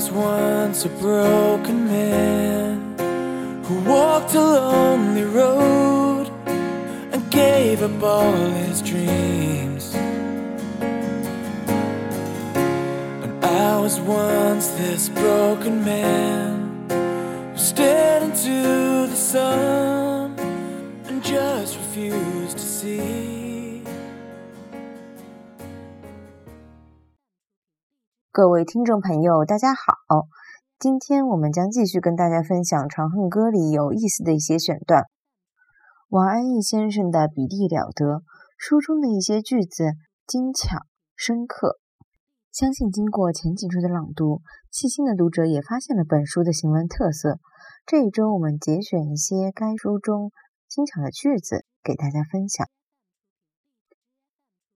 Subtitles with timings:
[0.00, 2.94] was once a broken man
[3.64, 6.30] who walked a lonely road
[7.12, 9.94] and gave up all his dreams.
[13.24, 16.86] And I was once this broken man
[17.52, 20.38] who stared into the sun
[21.06, 23.39] and just refused to see.
[28.32, 30.28] 各位听众朋友，大家好！
[30.78, 35.06] 今天我们将继续跟大家分享《长恨歌》里有意思的一些选段。
[36.08, 38.22] 王安忆先生的笔力了得，
[38.56, 39.94] 书中的一些句子
[40.28, 40.78] 精巧
[41.16, 41.80] 深刻。
[42.52, 47.40] 相信经过前几周的朗读，细心的读者也发现了本书的行文特色。
[47.84, 50.30] 这一周我们节选一些该书中
[50.68, 52.68] 精巧的句子给大家分享。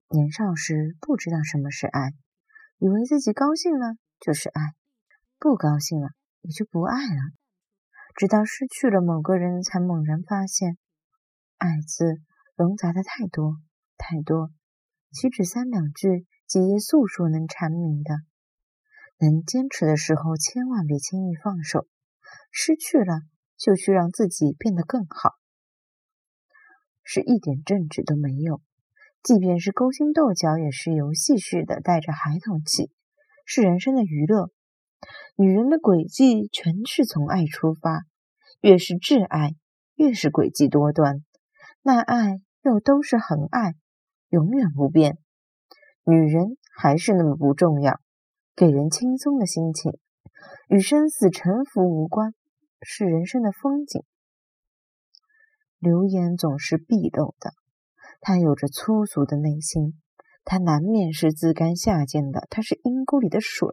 [0.08, 2.14] 年少时不知道什么是爱。
[2.84, 4.60] 以为自己高兴了就是爱，
[5.38, 6.10] 不高兴了
[6.42, 7.32] 也就不爱了。
[8.14, 10.76] 直到失去了某个人，才猛然发现，
[11.56, 12.20] 爱字
[12.58, 13.56] 冗杂的太多
[13.96, 14.50] 太多，
[15.12, 18.16] 岂止三两句、几页诉说能阐明的？
[19.16, 21.88] 能坚持的时候，千万别轻易放手。
[22.50, 23.22] 失去了，
[23.56, 25.30] 就去让自己变得更好。
[27.02, 28.60] 是一点正直都没有。
[29.24, 32.90] 即便是勾心斗角，也是游戏似的，带着孩童气，
[33.46, 34.50] 是人生的娱乐。
[35.34, 38.02] 女人的诡计全是从爱出发，
[38.60, 39.54] 越是挚爱，
[39.94, 41.24] 越是诡计多端。
[41.80, 43.72] 那爱又都是恒爱，
[44.28, 45.16] 永远不变。
[46.04, 47.98] 女人还是那么不重要，
[48.54, 49.98] 给人轻松的心情，
[50.68, 52.34] 与生死沉浮无关，
[52.82, 54.02] 是人生的风景。
[55.78, 57.54] 流言总是闭漏的。
[58.26, 60.00] 他有着粗俗的内心，
[60.46, 62.46] 他难免是自甘下贱的。
[62.48, 63.68] 他是阴沟里的水，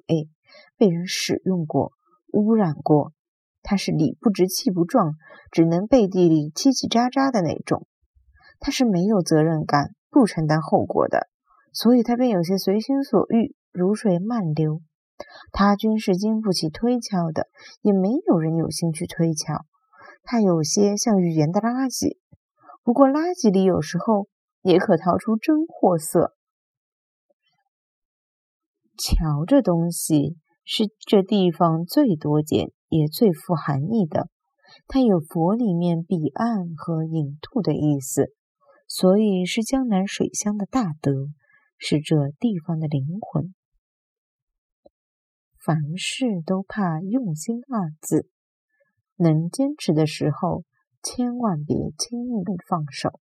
[0.77, 1.93] 被人使用过、
[2.33, 3.13] 污染过。
[3.63, 5.13] 他是理不直气不壮，
[5.51, 7.87] 只能背地里叽叽喳喳的那种。
[8.59, 11.29] 他是没有责任感、不承担后果的，
[11.71, 14.81] 所以他便有些随心所欲，如水漫流。
[15.53, 17.47] 他均是经不起推敲的，
[17.81, 19.63] 也没有人有心去推敲。
[20.23, 22.17] 他有些像语言的垃圾，
[22.83, 24.27] 不过垃圾里有时候。
[24.61, 26.35] 也可淘出真货色。
[28.97, 34.29] 桥这东西是这地方最多见也最富含义的，
[34.87, 38.33] 它有佛里面彼岸和引渡的意思，
[38.87, 41.11] 所以是江南水乡的大德，
[41.77, 43.55] 是这地方的灵魂。
[45.57, 48.29] 凡事都怕用心二字，
[49.15, 50.63] 能坚持的时候，
[51.01, 53.19] 千万别轻易放手。